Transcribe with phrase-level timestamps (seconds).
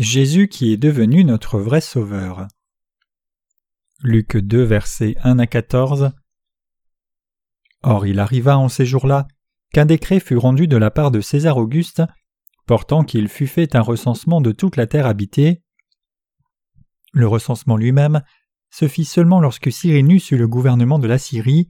[0.00, 2.46] Jésus qui est devenu notre vrai Sauveur.
[4.00, 6.12] Luc 2 versets 1 à 14
[7.82, 9.26] Or il arriva en ces jours-là
[9.72, 12.04] qu'un décret fut rendu de la part de César Auguste
[12.64, 15.64] portant qu'il fût fait un recensement de toute la terre habitée.
[17.12, 18.22] Le recensement lui-même
[18.70, 21.66] se fit seulement lorsque Cyrénus eut le gouvernement de la Syrie,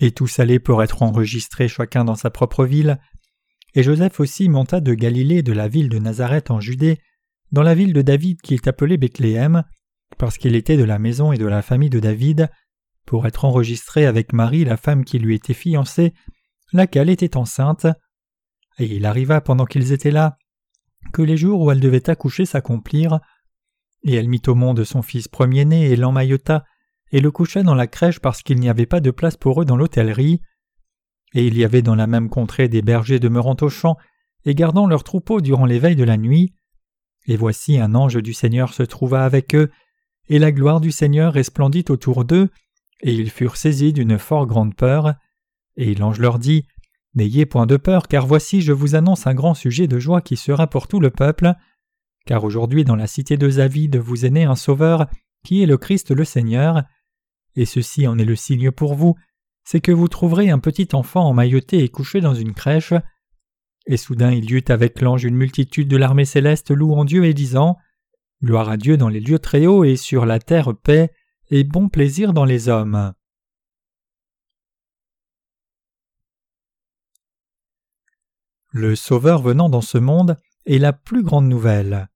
[0.00, 3.00] et tous allaient pour être enregistrés chacun dans sa propre ville,
[3.76, 6.98] et Joseph aussi monta de Galilée de la ville de Nazareth en Judée,
[7.52, 9.64] dans la ville de David qui est appelée Bethléem,
[10.16, 12.48] parce qu'il était de la maison et de la famille de David,
[13.04, 16.14] pour être enregistré avec Marie, la femme qui lui était fiancée,
[16.72, 17.86] laquelle était enceinte.
[18.78, 20.38] Et il arriva pendant qu'ils étaient là,
[21.12, 23.20] que les jours où elle devait accoucher s'accomplirent,
[24.04, 26.64] et elle mit au monde son fils premier-né et l'emmaillota,
[27.12, 29.66] et le coucha dans la crèche parce qu'il n'y avait pas de place pour eux
[29.66, 30.40] dans l'hôtellerie.
[31.34, 33.96] Et il y avait dans la même contrée des bergers demeurant au champ
[34.44, 36.54] et gardant leurs troupeaux durant les veilles de la nuit.
[37.26, 39.70] Et voici un ange du Seigneur se trouva avec eux,
[40.28, 42.48] et la gloire du Seigneur resplendit autour d'eux,
[43.00, 45.14] et ils furent saisis d'une fort grande peur.
[45.76, 46.66] Et l'ange leur dit
[47.14, 50.36] N'ayez point de peur, car voici je vous annonce un grand sujet de joie qui
[50.36, 51.54] sera pour tout le peuple.
[52.26, 55.06] Car aujourd'hui dans la cité de David vous est né un Sauveur,
[55.44, 56.82] qui est le Christ le Seigneur.
[57.56, 59.16] Et ceci en est le signe pour vous,
[59.66, 62.94] c'est que vous trouverez un petit enfant emmailloté et couché dans une crèche.
[63.86, 67.34] Et soudain il y eut avec l'ange une multitude de l'armée céleste louant Dieu et
[67.34, 67.76] disant
[68.42, 71.10] Gloire à Dieu dans les lieux très hauts et sur la terre paix
[71.50, 73.12] et bon plaisir dans les hommes.
[78.70, 82.08] Le Sauveur venant dans ce monde est la plus grande nouvelle.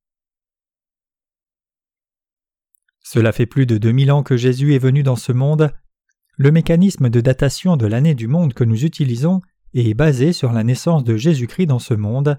[3.01, 5.73] Cela fait plus de deux mille ans que Jésus est venu dans ce monde.
[6.43, 9.43] Le mécanisme de datation de l'année du monde que nous utilisons
[9.75, 12.39] est basé sur la naissance de Jésus-Christ dans ce monde.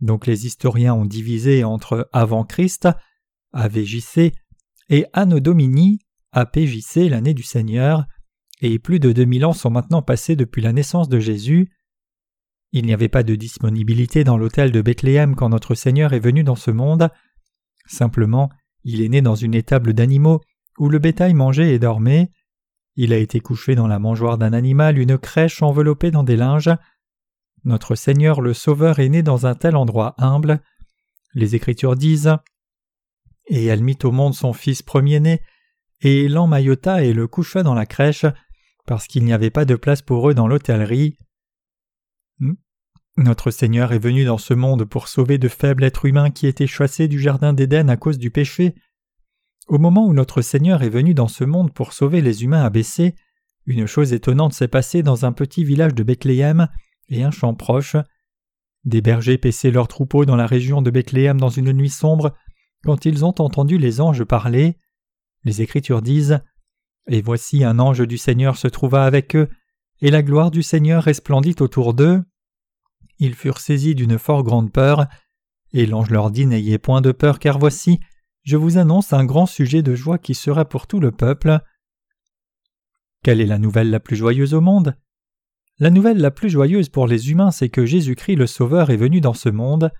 [0.00, 2.88] Donc les historiens ont divisé entre avant Christ,
[3.52, 4.32] AVJC,
[4.88, 5.98] et Anno Domini,
[6.32, 8.06] APJC, l'année du Seigneur,
[8.62, 11.70] et plus de 2000 ans sont maintenant passés depuis la naissance de Jésus.
[12.72, 16.44] Il n'y avait pas de disponibilité dans l'hôtel de Bethléem quand notre Seigneur est venu
[16.44, 17.10] dans ce monde.
[17.84, 18.48] Simplement,
[18.84, 20.40] il est né dans une étable d'animaux
[20.78, 22.30] où le bétail mangeait et dormait.
[23.00, 26.72] Il a été couché dans la mangeoire d'un animal, une crèche enveloppée dans des linges.
[27.62, 30.60] Notre Seigneur le Sauveur est né dans un tel endroit humble.
[31.32, 32.34] Les Écritures disent
[33.46, 35.42] Et elle mit au monde son fils premier-né,
[36.00, 38.26] et l'emmaillota et le coucha dans la crèche,
[38.84, 41.18] parce qu'il n'y avait pas de place pour eux dans l'hôtellerie.
[42.40, 42.54] Hmm.
[43.16, 46.66] Notre Seigneur est venu dans ce monde pour sauver de faibles êtres humains qui étaient
[46.66, 48.74] chassés du Jardin d'Éden à cause du péché.
[49.68, 53.14] Au moment où notre Seigneur est venu dans ce monde pour sauver les humains abaissés,
[53.66, 56.68] une chose étonnante s'est passée dans un petit village de Bethléem
[57.10, 57.96] et un champ proche.
[58.84, 62.32] Des bergers paissaient leurs troupeaux dans la région de Bethléem dans une nuit sombre
[62.82, 64.78] quand ils ont entendu les anges parler.
[65.44, 66.40] Les Écritures disent
[67.06, 69.50] Et voici un ange du Seigneur se trouva avec eux,
[70.00, 72.22] et la gloire du Seigneur resplendit autour d'eux.
[73.18, 75.08] Ils furent saisis d'une fort grande peur,
[75.74, 78.00] et l'ange leur dit N'ayez point de peur, car voici,
[78.44, 81.60] je vous annonce un grand sujet de joie qui sera pour tout le peuple.
[83.22, 84.96] Quelle est la nouvelle la plus joyeuse au monde?
[85.78, 89.20] La nouvelle la plus joyeuse pour les humains, c'est que Jésus-Christ le Sauveur est venu
[89.20, 89.92] dans ce monde.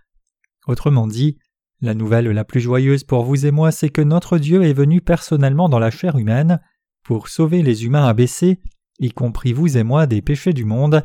[0.66, 1.38] Autrement dit,
[1.80, 5.00] la nouvelle la plus joyeuse pour vous et moi, c'est que notre Dieu est venu
[5.00, 6.60] personnellement dans la chair humaine
[7.04, 8.60] pour sauver les humains abaissés,
[8.98, 11.04] y compris vous et moi, des péchés du monde.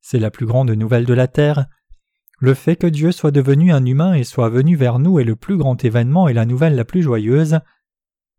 [0.00, 1.66] C'est la plus grande nouvelle de la terre.
[2.42, 5.36] Le fait que Dieu soit devenu un humain et soit venu vers nous est le
[5.36, 7.60] plus grand événement et la nouvelle la plus joyeuse.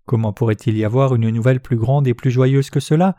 [0.06, 3.16] Comment pourrait-il y avoir une nouvelle plus grande et plus joyeuse que cela?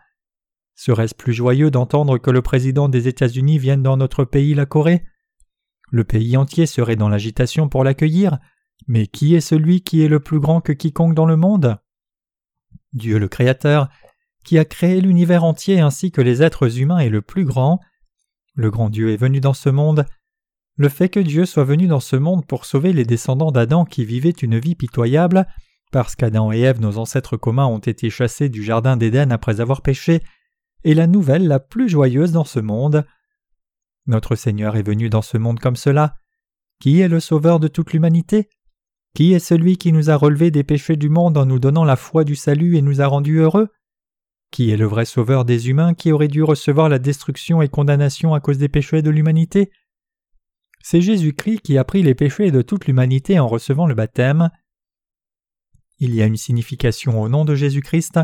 [0.74, 5.04] Serait-ce plus joyeux d'entendre que le président des États-Unis vienne dans notre pays, la Corée?
[5.92, 8.40] Le pays entier serait dans l'agitation pour l'accueillir,
[8.88, 11.78] mais qui est celui qui est le plus grand que quiconque dans le monde?
[12.92, 13.88] Dieu le Créateur,
[14.42, 17.78] qui a créé l'univers entier ainsi que les êtres humains est le plus grand.
[18.54, 20.04] Le grand Dieu est venu dans ce monde.
[20.76, 24.04] Le fait que Dieu soit venu dans ce monde pour sauver les descendants d'Adam qui
[24.04, 25.46] vivaient une vie pitoyable,
[25.90, 29.82] parce qu'Adam et Ève, nos ancêtres communs, ont été chassés du Jardin d'Éden après avoir
[29.82, 30.22] péché,
[30.84, 33.04] est la nouvelle la plus joyeuse dans ce monde.
[34.06, 36.14] Notre Seigneur est venu dans ce monde comme cela.
[36.80, 38.48] Qui est le Sauveur de toute l'humanité?
[39.14, 41.96] Qui est celui qui nous a relevés des péchés du monde en nous donnant la
[41.96, 43.68] foi du salut et nous a rendus heureux?
[44.50, 48.34] Qui est le vrai sauveur des humains qui aurait dû recevoir la destruction et condamnation
[48.34, 49.70] à cause des péchés de l'humanité?
[50.82, 54.50] C'est Jésus-Christ qui a pris les péchés de toute l'humanité en recevant le baptême.
[55.98, 58.18] Il y a une signification au nom de Jésus-Christ.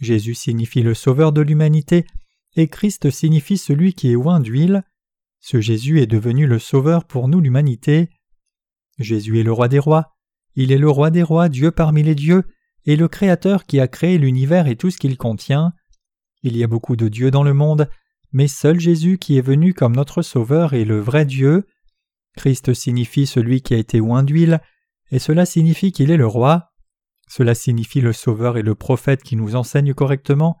[0.00, 2.04] Jésus signifie le sauveur de l'humanité
[2.56, 4.82] et Christ signifie celui qui est oint d'huile.
[5.40, 8.10] Ce Jésus est devenu le sauveur pour nous l'humanité.
[8.98, 10.16] Jésus est le roi des rois,
[10.56, 12.42] il est le roi des rois, Dieu parmi les dieux,
[12.84, 15.72] et le Créateur qui a créé l'univers et tout ce qu'il contient.
[16.42, 17.88] Il y a beaucoup de dieux dans le monde,
[18.32, 21.66] mais seul Jésus qui est venu comme notre Sauveur est le vrai Dieu.
[22.36, 24.60] Christ signifie celui qui a été oint d'huile,
[25.10, 26.72] et cela signifie qu'il est le roi.
[27.28, 30.56] Cela signifie le Sauveur et le prophète qui nous enseigne correctement.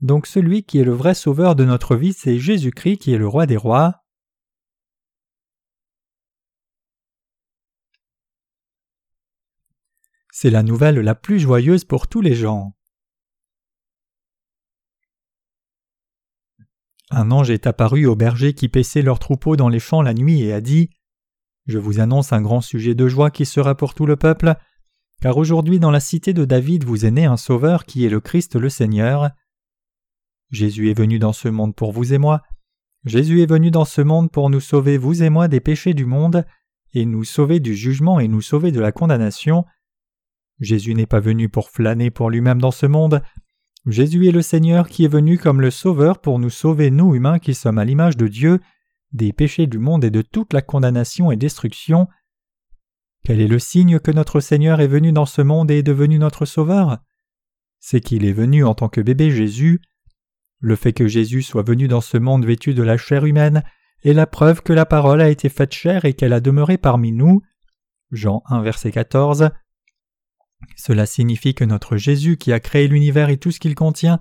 [0.00, 3.28] Donc celui qui est le vrai Sauveur de notre vie, c'est Jésus-Christ qui est le
[3.28, 4.02] roi des rois.
[10.32, 12.74] C'est la nouvelle la plus joyeuse pour tous les gens.
[17.14, 20.40] Un ange est apparu aux bergers qui paissaient leurs troupeaux dans les champs la nuit
[20.40, 20.88] et a dit
[21.66, 24.54] Je vous annonce un grand sujet de joie qui sera pour tout le peuple,
[25.20, 28.20] car aujourd'hui dans la cité de David vous est né un Sauveur qui est le
[28.20, 29.28] Christ le Seigneur.
[30.50, 32.40] Jésus est venu dans ce monde pour vous et moi.
[33.04, 36.06] Jésus est venu dans ce monde pour nous sauver, vous et moi, des péchés du
[36.06, 36.46] monde,
[36.94, 39.66] et nous sauver du jugement et nous sauver de la condamnation.
[40.60, 43.22] Jésus n'est pas venu pour flâner pour lui-même dans ce monde,
[43.86, 47.40] Jésus est le Seigneur qui est venu comme le Sauveur pour nous sauver, nous humains
[47.40, 48.60] qui sommes à l'image de Dieu,
[49.12, 52.06] des péchés du monde et de toute la condamnation et destruction.
[53.24, 56.18] Quel est le signe que notre Seigneur est venu dans ce monde et est devenu
[56.18, 56.98] notre Sauveur?
[57.80, 59.80] C'est qu'il est venu en tant que bébé Jésus.
[60.60, 63.64] Le fait que Jésus soit venu dans ce monde vêtu de la chair humaine
[64.04, 67.10] est la preuve que la parole a été faite chair et qu'elle a demeuré parmi
[67.10, 67.42] nous.
[68.12, 69.50] Jean 1 verset 14.
[70.76, 74.20] Cela signifie que notre Jésus qui a créé l'univers et tout ce qu'il contient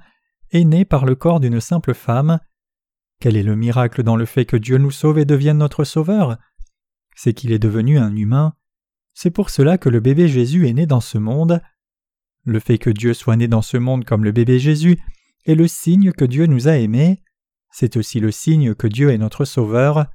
[0.52, 2.40] est né par le corps d'une simple femme.
[3.20, 6.38] Quel est le miracle dans le fait que Dieu nous sauve et devienne notre Sauveur?
[7.16, 8.54] C'est qu'il est devenu un humain.
[9.14, 11.62] C'est pour cela que le bébé Jésus est né dans ce monde.
[12.44, 14.98] Le fait que Dieu soit né dans ce monde comme le bébé Jésus
[15.46, 17.22] est le signe que Dieu nous a aimés.
[17.72, 20.08] C'est aussi le signe que Dieu est notre Sauveur.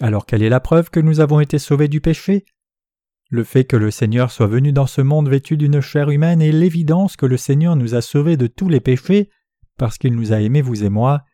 [0.00, 2.44] Alors quelle est la preuve que nous avons été sauvés du péché?
[3.32, 6.52] Le fait que le Seigneur soit venu dans ce monde vêtu d'une chair humaine est
[6.52, 9.30] l'évidence que le Seigneur nous a sauvés de tous les péchés,
[9.78, 11.24] parce qu'il nous a aimés vous et moi.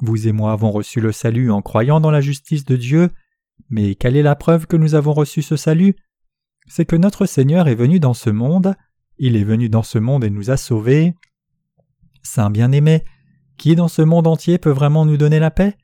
[0.00, 3.10] Vous et moi avons reçu le salut en croyant dans la justice de Dieu,
[3.68, 5.96] mais quelle est la preuve que nous avons reçu ce salut?
[6.66, 8.74] C'est que notre Seigneur est venu dans ce monde,
[9.18, 11.12] il est venu dans ce monde et nous a sauvés.
[12.22, 13.04] Saint bien-aimé,
[13.58, 15.76] qui dans ce monde entier peut vraiment nous donner la paix?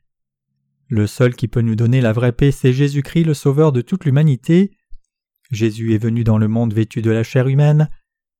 [0.87, 4.05] Le seul qui peut nous donner la vraie paix, c'est Jésus-Christ, le Sauveur de toute
[4.05, 4.71] l'humanité.
[5.51, 7.89] Jésus est venu dans le monde vêtu de la chair humaine.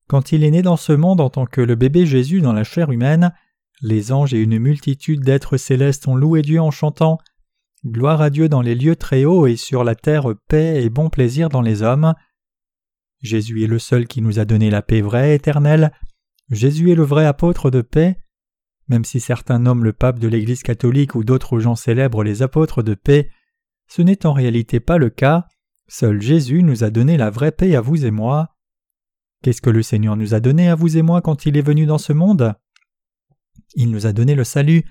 [0.07, 2.63] Quand il est né dans ce monde en tant que le bébé Jésus dans la
[2.63, 3.33] chair humaine,
[3.81, 7.19] les anges et une multitude d'êtres célestes ont loué Dieu en chantant
[7.85, 11.09] Gloire à Dieu dans les lieux très hauts et sur la terre paix et bon
[11.09, 12.15] plaisir dans les hommes.
[13.21, 15.91] Jésus est le seul qui nous a donné la paix vraie éternelle.
[16.49, 18.17] Jésus est le vrai apôtre de paix.
[18.87, 22.81] Même si certains nomment le pape de l'Église catholique ou d'autres gens célèbrent les apôtres
[22.81, 23.29] de paix,
[23.87, 25.47] ce n'est en réalité pas le cas.
[25.87, 28.55] Seul Jésus nous a donné la vraie paix à vous et moi.
[29.43, 31.85] Qu'est-ce que le Seigneur nous a donné à vous et moi quand il est venu
[31.85, 32.55] dans ce monde?
[33.75, 34.83] Il nous a donné le salut,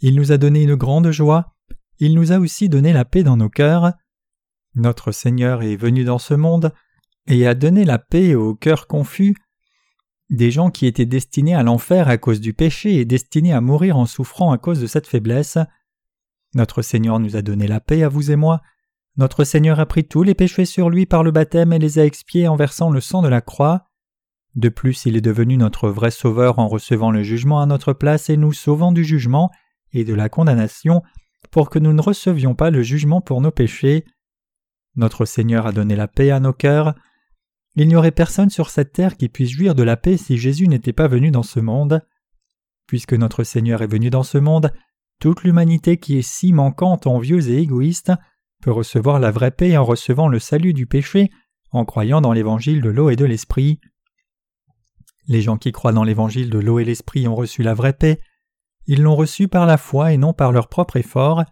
[0.00, 1.54] il nous a donné une grande joie,
[1.98, 3.92] il nous a aussi donné la paix dans nos cœurs.
[4.74, 6.72] Notre Seigneur est venu dans ce monde
[7.26, 9.36] et a donné la paix aux cœurs confus,
[10.30, 13.98] des gens qui étaient destinés à l'enfer à cause du péché et destinés à mourir
[13.98, 15.58] en souffrant à cause de cette faiblesse.
[16.54, 18.62] Notre Seigneur nous a donné la paix à vous et moi,
[19.16, 22.04] notre Seigneur a pris tous les péchés sur lui par le baptême et les a
[22.04, 23.88] expiés en versant le sang de la croix.
[24.54, 28.30] De plus, il est devenu notre vrai Sauveur en recevant le jugement à notre place
[28.30, 29.50] et nous sauvant du jugement
[29.92, 31.02] et de la condamnation
[31.50, 34.04] pour que nous ne recevions pas le jugement pour nos péchés.
[34.96, 36.94] Notre Seigneur a donné la paix à nos cœurs.
[37.76, 40.68] Il n'y aurait personne sur cette terre qui puisse jouir de la paix si Jésus
[40.68, 42.04] n'était pas venu dans ce monde.
[42.86, 44.72] Puisque notre Seigneur est venu dans ce monde,
[45.20, 48.12] toute l'humanité qui est si manquante, envieuse et égoïste
[48.60, 51.30] peut recevoir la vraie paix en recevant le salut du péché,
[51.72, 53.80] en croyant dans l'évangile de l'eau et de l'esprit.
[55.26, 58.20] Les gens qui croient dans l'évangile de l'eau et l'esprit ont reçu la vraie paix,
[58.86, 61.44] ils l'ont reçue par la foi et non par leur propre effort.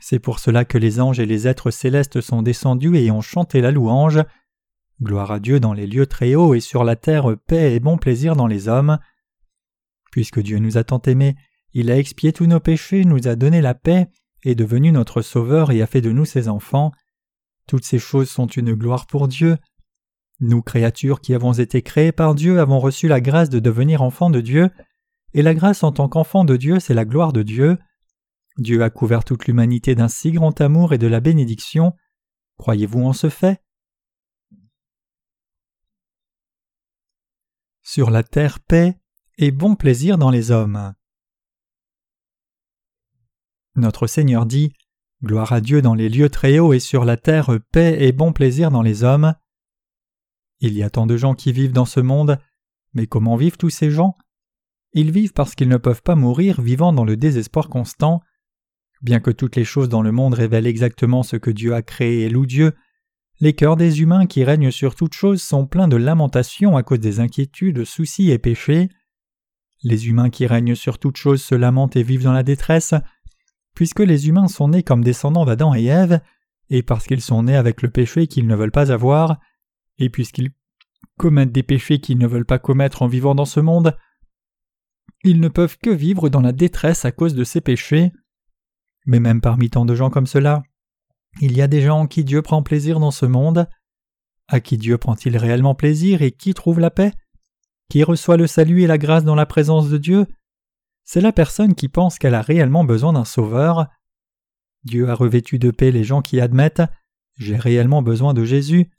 [0.00, 3.60] C'est pour cela que les anges et les êtres célestes sont descendus et ont chanté
[3.60, 4.20] la louange.
[5.02, 7.98] Gloire à Dieu dans les lieux très hauts et sur la terre paix et bon
[7.98, 8.98] plaisir dans les hommes.
[10.12, 11.34] Puisque Dieu nous a tant aimés,
[11.72, 14.08] il a expié tous nos péchés, nous a donné la paix,
[14.44, 16.92] est devenu notre Sauveur et a fait de nous ses enfants.
[17.66, 19.58] Toutes ces choses sont une gloire pour Dieu.
[20.40, 24.30] Nous, créatures qui avons été créées par Dieu, avons reçu la grâce de devenir enfants
[24.30, 24.70] de Dieu,
[25.34, 27.78] et la grâce en tant qu'enfants de Dieu, c'est la gloire de Dieu.
[28.56, 31.94] Dieu a couvert toute l'humanité d'un si grand amour et de la bénédiction.
[32.56, 33.62] Croyez-vous en ce fait?
[37.82, 38.98] Sur la terre paix
[39.38, 40.94] et bon plaisir dans les hommes.
[43.80, 44.72] Notre Seigneur dit
[45.24, 48.32] Gloire à Dieu dans les lieux très hauts et sur la terre paix et bon
[48.32, 49.34] plaisir dans les hommes.
[50.60, 52.38] Il y a tant de gens qui vivent dans ce monde,
[52.94, 54.16] mais comment vivent tous ces gens?
[54.92, 58.20] Ils vivent parce qu'ils ne peuvent pas mourir vivant dans le désespoir constant.
[59.02, 62.22] Bien que toutes les choses dans le monde révèlent exactement ce que Dieu a créé
[62.22, 62.74] et loue Dieu,
[63.40, 67.00] les cœurs des humains qui règnent sur toutes choses sont pleins de lamentations à cause
[67.00, 68.90] des inquiétudes, soucis et péchés.
[69.82, 72.92] Les humains qui règnent sur toutes choses se lamentent et vivent dans la détresse,
[73.74, 76.20] puisque les humains sont nés comme descendants d'Adam et Ève,
[76.68, 79.38] et parce qu'ils sont nés avec le péché qu'ils ne veulent pas avoir,
[79.98, 80.50] et puisqu'ils
[81.18, 83.96] commettent des péchés qu'ils ne veulent pas commettre en vivant dans ce monde,
[85.22, 88.10] ils ne peuvent que vivre dans la détresse à cause de ces péchés.
[89.06, 90.62] Mais même parmi tant de gens comme cela,
[91.40, 93.68] il y a des gens en qui Dieu prend plaisir dans ce monde.
[94.48, 97.12] À qui Dieu prend-il réellement plaisir et qui trouve la paix?
[97.90, 100.26] Qui reçoit le salut et la grâce dans la présence de Dieu?
[101.12, 103.88] C'est la personne qui pense qu'elle a réellement besoin d'un sauveur.
[104.84, 106.84] Dieu a revêtu de paix les gens qui admettent
[107.36, 108.92] J'ai réellement besoin de Jésus.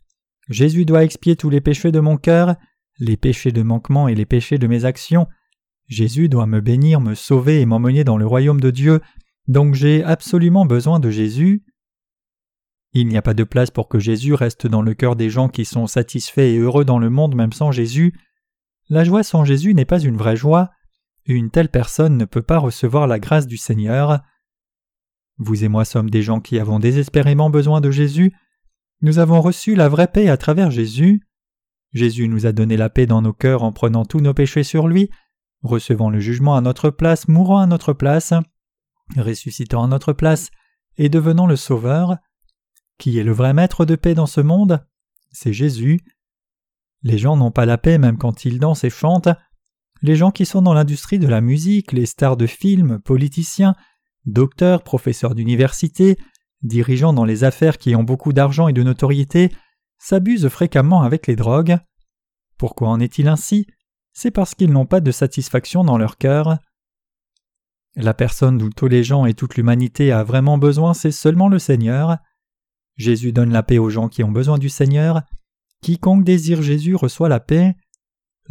[0.50, 2.58] Jésus doit expier tous les péchés de mon cœur,
[3.00, 5.30] les péchés de manquement et les péchés de mes actions.
[5.88, 9.00] Jésus doit me bénir, me sauver et m'emmener dans le royaume de Dieu,
[9.48, 11.64] donc j'ai absolument besoin de Jésus.
[12.92, 15.48] Il n'y a pas de place pour que Jésus reste dans le cœur des gens
[15.48, 18.20] qui sont satisfaits et heureux dans le monde même sans Jésus.
[18.90, 20.72] La joie sans Jésus n'est pas une vraie joie.
[21.26, 24.22] Une telle personne ne peut pas recevoir la grâce du Seigneur.
[25.38, 28.34] Vous et moi sommes des gens qui avons désespérément besoin de Jésus.
[29.02, 31.22] Nous avons reçu la vraie paix à travers Jésus.
[31.94, 34.88] Jésus nous a donné la paix dans nos cœurs en prenant tous nos péchés sur
[34.88, 35.10] lui,
[35.62, 38.34] recevant le jugement à notre place, mourant à notre place,
[39.18, 40.52] ressuscitant à notre place
[40.98, 42.18] et devenant le Sauveur.
[42.98, 44.86] Qui est le vrai maître de paix dans ce monde?
[45.32, 46.00] C'est Jésus.
[47.04, 49.30] Les gens n'ont pas la paix même quand ils dansent et chantent.
[50.02, 53.76] Les gens qui sont dans l'industrie de la musique, les stars de films, politiciens,
[54.26, 56.18] docteurs, professeurs d'université,
[56.64, 59.52] dirigeants dans les affaires qui ont beaucoup d'argent et de notoriété,
[60.00, 61.78] s'abusent fréquemment avec les drogues.
[62.58, 63.68] Pourquoi en est-il ainsi?
[64.14, 66.58] C'est parce qu'ils n'ont pas de satisfaction dans leur cœur.
[67.96, 71.60] La personne dont tous les gens et toute l'humanité a vraiment besoin, c'est seulement le
[71.60, 72.18] Seigneur.
[72.98, 75.22] Jésus donne la paix aux gens qui ont besoin du Seigneur.
[75.82, 77.76] Quiconque désire Jésus reçoit la paix.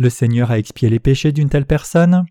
[0.00, 2.25] Le Seigneur a expié les péchés d'une telle personne,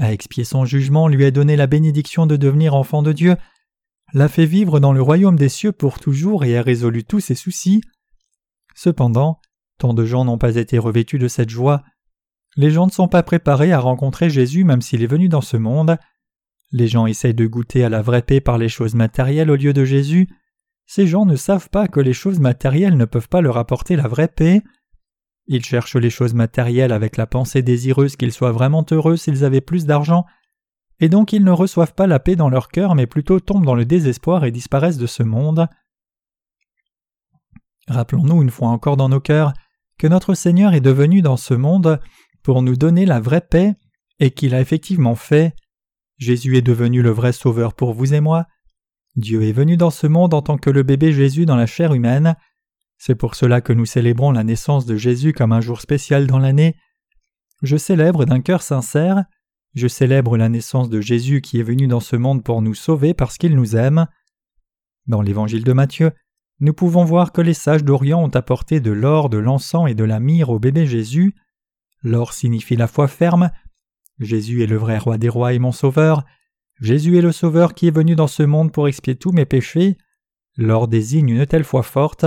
[0.00, 3.36] a expié son jugement, lui a donné la bénédiction de devenir enfant de Dieu,
[4.14, 7.36] l'a fait vivre dans le royaume des cieux pour toujours et a résolu tous ses
[7.36, 7.82] soucis.
[8.74, 9.38] Cependant,
[9.78, 11.84] tant de gens n'ont pas été revêtus de cette joie.
[12.56, 15.56] Les gens ne sont pas préparés à rencontrer Jésus même s'il est venu dans ce
[15.56, 15.98] monde.
[16.72, 19.72] Les gens essayent de goûter à la vraie paix par les choses matérielles au lieu
[19.72, 20.26] de Jésus.
[20.86, 24.08] Ces gens ne savent pas que les choses matérielles ne peuvent pas leur apporter la
[24.08, 24.62] vraie paix.
[25.46, 29.60] Ils cherchent les choses matérielles avec la pensée désireuse qu'ils soient vraiment heureux s'ils avaient
[29.60, 30.24] plus d'argent,
[31.00, 33.74] et donc ils ne reçoivent pas la paix dans leur cœur mais plutôt tombent dans
[33.74, 35.66] le désespoir et disparaissent de ce monde.
[37.88, 39.52] Rappelons-nous une fois encore dans nos cœurs
[39.98, 42.00] que notre Seigneur est devenu dans ce monde
[42.42, 43.74] pour nous donner la vraie paix
[44.20, 45.54] et qu'il a effectivement fait.
[46.18, 48.46] Jésus est devenu le vrai Sauveur pour vous et moi,
[49.16, 51.92] Dieu est venu dans ce monde en tant que le bébé Jésus dans la chair
[51.92, 52.36] humaine.
[53.04, 56.38] C'est pour cela que nous célébrons la naissance de Jésus comme un jour spécial dans
[56.38, 56.76] l'année.
[57.60, 59.24] Je célèbre d'un cœur sincère,
[59.74, 63.12] je célèbre la naissance de Jésus qui est venu dans ce monde pour nous sauver
[63.12, 64.06] parce qu'il nous aime.
[65.08, 66.12] Dans l'évangile de Matthieu,
[66.60, 70.04] nous pouvons voir que les sages d'Orient ont apporté de l'or, de l'encens et de
[70.04, 71.34] la myrrhe au bébé Jésus.
[72.04, 73.50] L'or signifie la foi ferme.
[74.20, 76.24] Jésus est le vrai roi des rois et mon sauveur.
[76.80, 79.98] Jésus est le Sauveur qui est venu dans ce monde pour expier tous mes péchés.
[80.56, 82.26] L'or désigne une telle foi forte.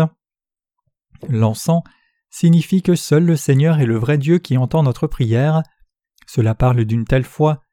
[1.29, 1.83] L'encens
[2.29, 5.63] signifie que seul le Seigneur est le vrai Dieu qui entend notre prière.
[6.27, 7.63] Cela parle d'une telle foi.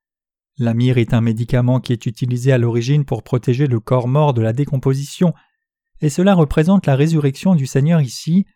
[0.59, 4.35] La myrrhe est un médicament qui est utilisé à l'origine pour protéger le corps mort
[4.35, 5.33] de la décomposition,
[6.01, 8.47] et cela représente la résurrection du Seigneur ici.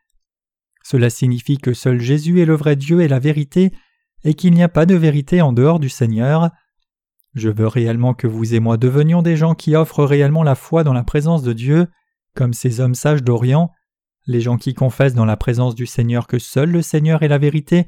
[0.85, 3.73] Cela signifie que seul Jésus est le vrai Dieu et la vérité,
[4.25, 6.51] et qu'il n'y a pas de vérité en dehors du Seigneur.
[7.35, 10.85] Je veux réellement que vous et moi devenions des gens qui offrent réellement la foi
[10.85, 11.87] dans la présence de Dieu,
[12.35, 13.73] comme ces hommes sages d'Orient,
[14.27, 17.39] les gens qui confessent dans la présence du Seigneur que seul le Seigneur est la
[17.39, 17.87] vérité,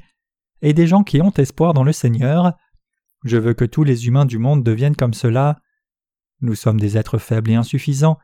[0.63, 2.53] et des gens qui ont espoir dans le Seigneur.
[3.25, 5.61] Je veux que tous les humains du monde deviennent comme cela.
[6.41, 8.19] Nous sommes des êtres faibles et insuffisants.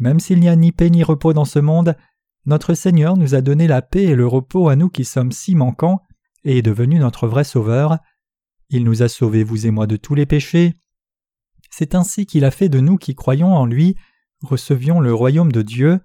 [0.00, 1.96] Même s'il n'y a ni paix ni repos dans ce monde,
[2.46, 5.54] notre Seigneur nous a donné la paix et le repos à nous qui sommes si
[5.54, 6.02] manquants
[6.44, 7.98] et est devenu notre vrai Sauveur.
[8.68, 10.74] Il nous a sauvés, vous et moi, de tous les péchés.
[11.70, 13.96] C'est ainsi qu'il a fait de nous qui croyons en lui,
[14.42, 16.00] recevions le royaume de Dieu.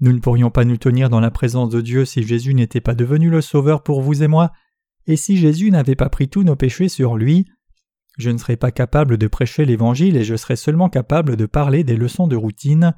[0.00, 2.94] Nous ne pourrions pas nous tenir dans la présence de Dieu si Jésus n'était pas
[2.94, 4.52] devenu le Sauveur pour vous et moi,
[5.06, 7.46] et si Jésus n'avait pas pris tous nos péchés sur lui.
[8.16, 11.84] je ne serai pas capable de prêcher l'Évangile et je serai seulement capable de parler
[11.84, 12.94] des leçons de routine.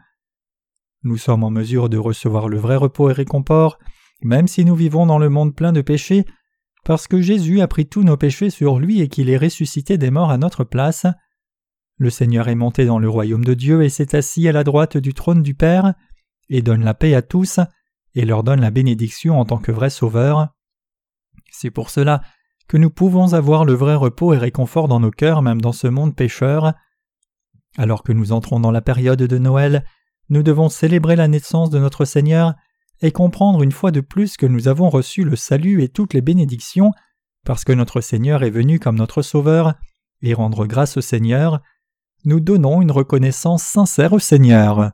[1.03, 3.79] Nous sommes en mesure de recevoir le vrai repos et réconfort,
[4.23, 6.25] même si nous vivons dans le monde plein de péchés,
[6.85, 10.11] parce que Jésus a pris tous nos péchés sur lui et qu'il est ressuscité des
[10.11, 11.07] morts à notre place.
[11.97, 14.97] Le Seigneur est monté dans le royaume de Dieu et s'est assis à la droite
[14.97, 15.95] du trône du Père,
[16.51, 17.61] et donne la paix à tous,
[18.15, 20.49] et leur donne la bénédiction en tant que vrai Sauveur.
[21.51, 22.21] C'est pour cela
[22.69, 25.87] que nous pouvons avoir le vrai repos et réconfort dans nos cœurs même dans ce
[25.87, 26.75] monde pécheur.
[27.79, 29.85] Alors que nous entrons dans la période de Noël,
[30.29, 32.55] nous devons célébrer la naissance de notre Seigneur
[33.01, 36.21] et comprendre une fois de plus que nous avons reçu le salut et toutes les
[36.21, 36.93] bénédictions
[37.45, 39.75] parce que notre Seigneur est venu comme notre Sauveur,
[40.23, 41.61] et rendre grâce au Seigneur,
[42.25, 44.93] nous donnons une reconnaissance sincère au Seigneur.